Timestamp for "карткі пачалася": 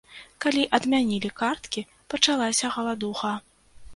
1.41-2.71